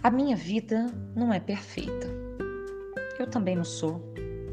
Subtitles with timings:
[0.00, 2.06] A minha vida não é perfeita.
[3.18, 4.00] Eu também não sou.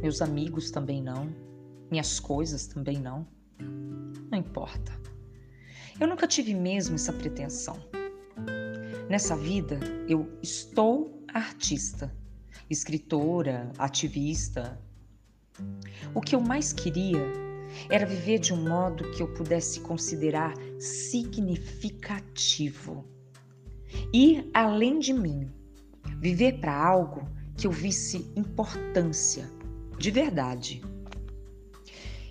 [0.01, 1.29] Meus amigos também não.
[1.91, 3.27] Minhas coisas também não.
[4.31, 4.91] Não importa.
[5.99, 7.77] Eu nunca tive mesmo essa pretensão.
[9.07, 9.77] Nessa vida,
[10.09, 12.11] eu estou artista,
[12.67, 14.81] escritora, ativista.
[16.15, 17.21] O que eu mais queria
[17.91, 23.13] era viver de um modo que eu pudesse considerar significativo.
[24.13, 25.51] Ir além de mim,
[26.19, 27.27] viver para algo
[27.57, 29.49] que eu visse importância,
[29.97, 30.81] de verdade.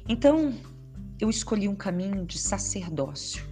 [0.08, 0.54] Então,
[1.20, 3.44] eu escolhi um caminho de sacerdócio.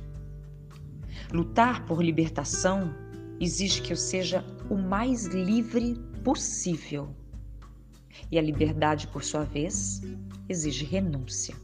[1.32, 2.92] Lutar por libertação
[3.40, 7.14] exige que eu seja o mais livre possível.
[8.30, 10.02] E a liberdade, por sua vez,
[10.48, 11.54] exige renúncia.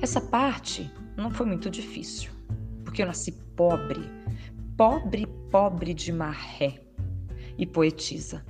[0.00, 2.30] Essa parte não foi muito difícil,
[2.84, 4.00] porque eu nasci pobre,
[4.78, 6.80] pobre, pobre de marré
[7.58, 8.46] e poetisa.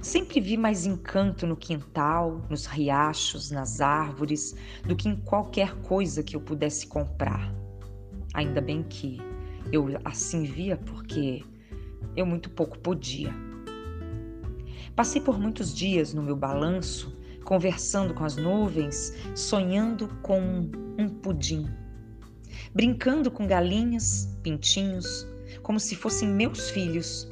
[0.00, 6.22] Sempre vi mais encanto no quintal, nos riachos, nas árvores, do que em qualquer coisa
[6.22, 7.54] que eu pudesse comprar.
[8.32, 9.20] Ainda bem que
[9.70, 11.44] eu assim via porque
[12.16, 13.32] eu muito pouco podia.
[14.96, 20.40] Passei por muitos dias no meu balanço, conversando com as nuvens, sonhando com
[20.98, 21.68] um pudim,
[22.74, 25.26] brincando com galinhas, pintinhos,
[25.62, 27.28] como se fossem meus filhos,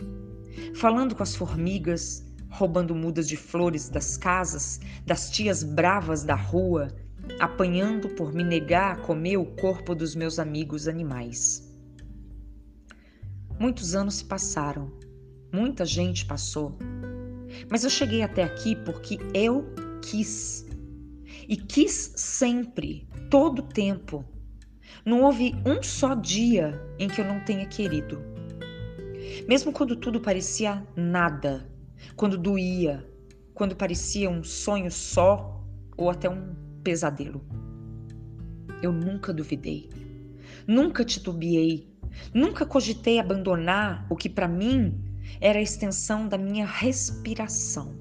[0.74, 6.88] falando com as formigas, roubando mudas de flores das casas, das tias bravas da rua,
[7.38, 11.68] apanhando por me negar a comer o corpo dos meus amigos animais.
[13.58, 14.90] Muitos anos se passaram,
[15.52, 16.76] muita gente passou,
[17.70, 19.64] mas eu cheguei até aqui porque eu
[20.02, 20.66] quis.
[21.48, 24.24] E quis sempre, todo o tempo.
[25.04, 28.22] Não houve um só dia em que eu não tenha querido.
[29.48, 31.68] Mesmo quando tudo parecia nada,
[32.16, 33.06] quando doía,
[33.54, 35.64] quando parecia um sonho só
[35.96, 37.44] ou até um pesadelo.
[38.82, 39.88] Eu nunca duvidei,
[40.66, 41.90] nunca titubeei,
[42.32, 44.98] Nunca cogitei abandonar o que para mim
[45.40, 47.94] era a extensão da minha respiração.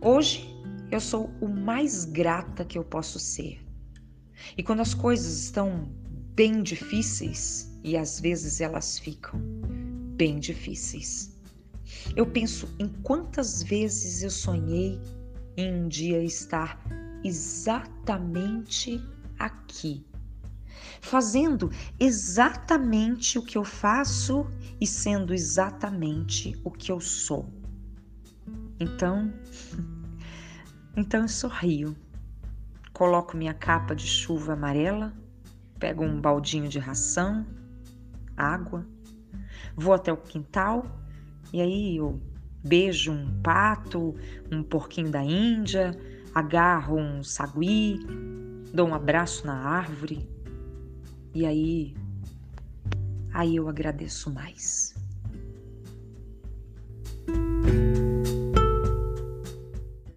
[0.00, 0.54] Hoje
[0.90, 3.63] eu sou o mais grata que eu posso ser.
[4.56, 5.88] E quando as coisas estão
[6.34, 9.40] bem difíceis, e às vezes elas ficam
[10.16, 11.36] bem difíceis,
[12.16, 15.00] eu penso em quantas vezes eu sonhei
[15.56, 16.80] em um dia estar
[17.22, 19.00] exatamente
[19.38, 20.04] aqui
[21.04, 24.46] fazendo exatamente o que eu faço
[24.80, 27.52] e sendo exatamente o que eu sou.
[28.80, 29.32] Então,
[30.96, 31.96] então eu sorrio.
[32.94, 35.12] Coloco minha capa de chuva amarela,
[35.80, 37.44] pego um baldinho de ração,
[38.36, 38.86] água,
[39.76, 40.86] vou até o quintal
[41.52, 42.20] e aí eu
[42.64, 44.14] beijo um pato,
[44.50, 45.90] um porquinho da Índia,
[46.32, 47.98] agarro um sagui,
[48.72, 50.28] dou um abraço na árvore,
[51.34, 51.96] e aí,
[53.32, 54.94] aí eu agradeço mais.